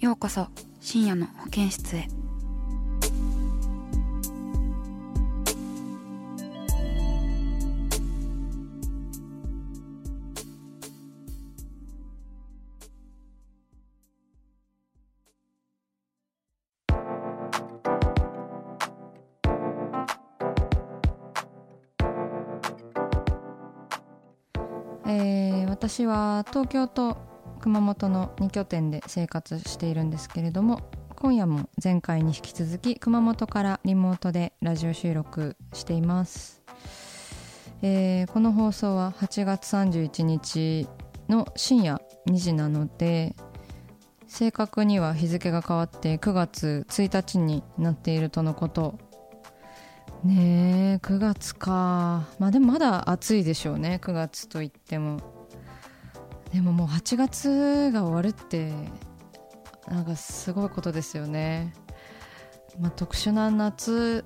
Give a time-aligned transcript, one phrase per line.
[0.00, 0.48] ようこそ
[0.80, 2.08] 深夜の保健室へ。
[25.06, 27.16] えー私は東京と
[27.60, 30.80] 熊本の2拠点で生活しているんですけれども
[31.16, 36.62] 今夜も前回に引き続き熊本からリモートでラジオ収録しています、
[37.82, 40.88] えーこの放送は8月31日
[41.28, 43.36] の深夜2時なので
[44.30, 48.96] 正確には日付が変わって9月1日になっているとのこと。
[50.22, 52.28] ねえ9月か。
[52.38, 55.39] まあでもまだ暑いでしょうね9月といっても。
[56.52, 58.72] でももう8月が終わるって
[59.88, 61.72] なんかすごいことですよね、
[62.78, 64.24] まあ、特殊な夏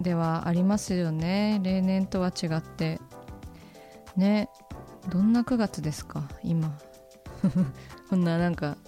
[0.00, 1.60] ではありますよね。
[1.62, 2.98] 例年とは違って。
[4.16, 4.48] ね。
[5.10, 6.26] どんな9月ですか？
[6.42, 6.74] 今。
[8.08, 8.78] こんななんか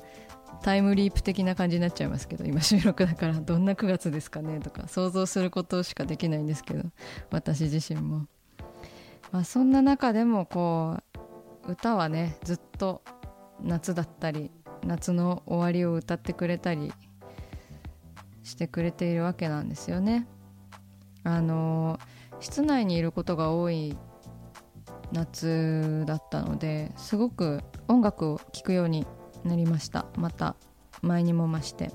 [0.63, 2.47] タイムリープ的な感じになっちゃいますけど。
[2.47, 3.35] 今収録だから。
[3.35, 4.61] どんな9月ですかね？
[4.61, 4.89] とか。
[4.89, 6.85] 想像することしかできないんですけど。
[7.31, 8.27] 私自身も、
[9.33, 11.12] まあ、そんな中でもこう
[11.67, 13.03] 歌はねずっと
[13.61, 14.51] 夏だったり
[14.85, 16.93] 夏の終わりを歌ってくれたり
[18.43, 20.27] してくれているわけなんですよね。
[21.25, 21.99] あの
[22.41, 23.97] 室内にいることが多い
[25.13, 29.07] 夏だったのですごく音楽を聴くように
[29.45, 30.07] なりました。
[30.17, 30.57] また
[31.01, 31.93] 前にも増して。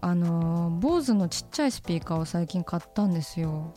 [0.00, 3.74] あの BOSE のちっちゃいスピーカーを最近買ったんですよ。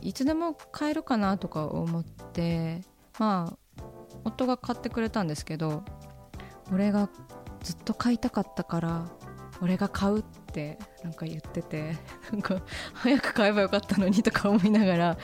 [0.00, 2.82] いつでも買えるかなとか思って
[3.18, 3.82] まあ
[4.24, 5.84] 夫が買ってくれたんですけど
[6.72, 7.08] 俺が
[7.62, 9.06] ずっと買いたかったから
[9.60, 11.96] 俺が買うってなんか言ってて
[12.32, 12.62] なんか
[12.94, 15.18] 早く買えばよかったのにとか思いながら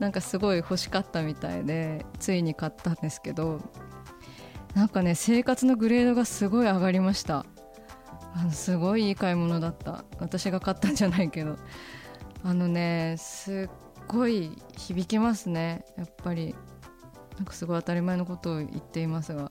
[0.00, 3.60] なんかすごい欲しかったみたいでついに買ったんですけど
[4.74, 7.46] なんかね生活のグレードがすごい上がりました。
[8.36, 10.04] あのすごいいい買い物だった。
[10.18, 11.56] 私が買ったんじゃないけど。
[12.42, 15.84] あのねすっごい響きますね。
[15.96, 16.56] やっぱり
[17.36, 19.50] なんかすごい当たり前のことを言っていますが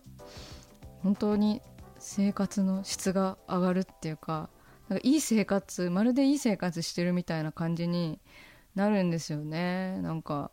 [1.01, 1.61] 本当に
[1.99, 4.49] 生活の質が上がるっていうか
[4.89, 8.19] なんかいい生活まるでいい生活してるみたいな感じに
[8.75, 9.99] なるんですよね。
[10.01, 10.51] なんか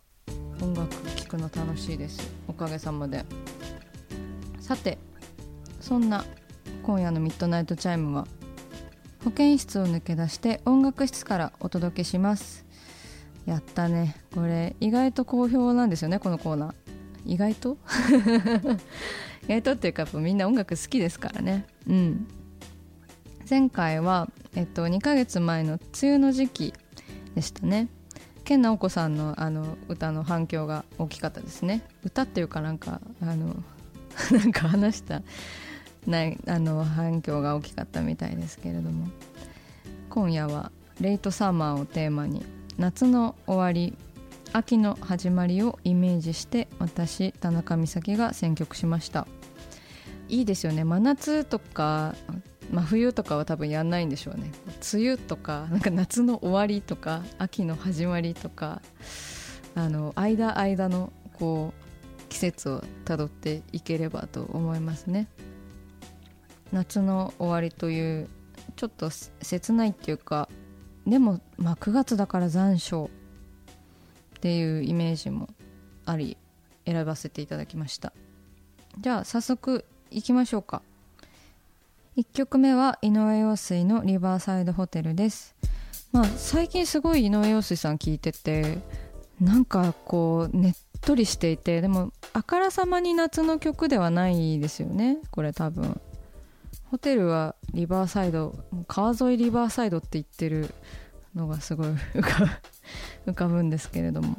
[0.60, 2.32] 音楽聴くの楽しいです。
[2.46, 3.24] おかげさまで。
[4.60, 4.98] さて
[5.80, 6.24] そんな
[6.82, 8.26] 今夜のミッドナイトチャイムは
[9.24, 12.64] 保健室を抜け出して音楽室からお届けします。
[13.47, 14.16] やったね。
[14.34, 16.90] これ意外と好評なんですよねこのコーナー。
[17.25, 17.76] 意外と？
[19.44, 21.66] 意外とっていうかみんな音楽好きですからね。
[21.88, 22.28] うん。
[23.48, 26.75] 前回は、えっと、2ヶ月前の梅雨の時期
[27.34, 27.88] でしたね。
[28.44, 31.82] 健直子さんのあの歌の反響が大きかったですね。
[32.04, 33.62] 歌っていうかなんかあの
[34.33, 35.22] なんか話した
[36.06, 39.09] ないあの反響が大きかったみたいですけれども。
[40.10, 42.45] 今夜は「レイトサマー」をテーマに
[42.78, 43.97] 夏の終わり
[44.52, 49.28] 秋の始まりをイメージして私田中美咲が選曲しました。
[50.28, 50.84] いいですよね。
[50.84, 52.14] 真夏とか
[52.72, 54.50] 真冬とかは多分やんないんでしょうね。
[54.92, 58.82] 梅雨とかなんか夏の終わりとか秋の始まりとか
[59.76, 65.28] あの間間のこう季節をたどっていければと思いますね。
[66.72, 68.28] 夏の終わりという
[68.74, 70.48] ちょっと切ないっていうか
[71.06, 73.10] でも、まあ、9月だから残暑
[74.41, 75.51] っていうイメージも
[76.07, 76.39] あり
[76.87, 78.15] 選ばせていただきました。
[78.98, 80.81] じゃあ早速いきましょうか。
[82.16, 85.54] 1曲目は井上陽水のリバーサイドホテルです。
[86.10, 88.78] まあ最近すごい井上陽水さん聴いてて
[89.42, 95.19] なんかこうねっとりしていてでもあからさまに夏の曲ではないですよね。
[95.31, 96.01] これ多分。
[96.91, 98.59] ホテルはリバーサイド
[98.89, 100.75] 川沿いリバーサイドって言ってる
[101.34, 101.89] のがすごい。
[103.30, 104.36] 浮かぶんですけれども。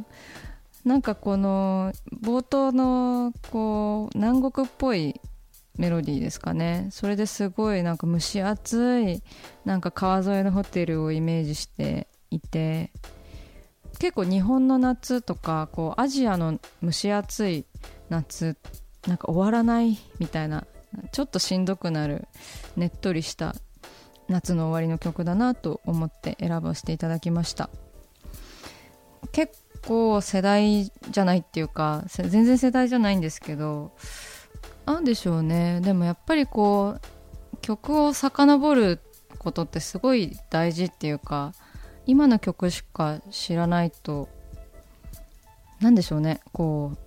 [0.84, 1.94] なんかこの
[2.24, 5.22] 冒頭のこう南国っぽい
[5.78, 6.88] メロディーですかね。
[6.92, 9.24] それですごいなんか蒸し暑い
[9.64, 12.92] なんか川沿いのホテルをイメージしていて
[14.00, 17.66] 結構日本の夏とかこうアジアの蒸し暑い
[18.10, 18.58] 夏
[19.08, 20.66] なんか終わらないみたいな
[21.12, 22.28] ちょっとしんどくなる
[22.76, 23.56] ねっとりした
[24.28, 27.70] 夏の終わりの曲だなと思って選ばせていただきました。
[29.32, 29.54] 結
[29.88, 33.92] 構世代じゃないっていうか全然世代じゃないんですけど
[34.86, 35.80] なんでしょうね。
[35.82, 36.98] でもやっぱりこ
[37.54, 39.00] う曲を遡る
[39.38, 41.54] ことってすごい大事っていうか
[42.06, 44.28] 今の曲しか知らないと
[45.80, 46.42] 何でしょうね。
[46.52, 46.98] こう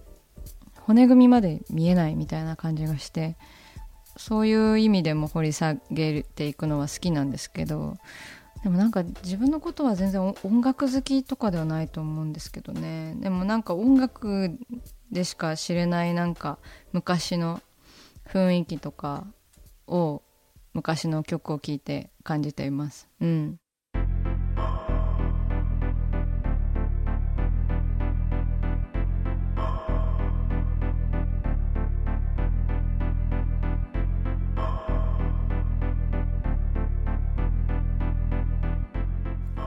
[0.82, 3.37] 骨組みまで見えないみたいな感じがして
[4.17, 7.97] そういう意味でも掘り下げていくのは好きなんですけど
[8.64, 13.14] でもなんか自分のことは全然音楽好きとかではないと思うんですけどね。
[13.20, 14.58] でもなんか音楽
[15.12, 16.56] でしか知れないなんか
[16.93, 17.61] 昔の
[18.26, 19.26] 雰囲気とか
[19.87, 20.22] を
[20.72, 23.06] 昔の曲を聴いて感じています。
[23.20, 23.58] うん。